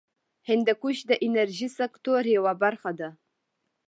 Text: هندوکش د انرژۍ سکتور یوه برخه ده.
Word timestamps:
هندوکش 0.49 0.97
د 1.09 1.11
انرژۍ 1.25 1.69
سکتور 1.79 2.21
یوه 2.35 2.53
برخه 2.63 2.91
ده. 2.99 3.09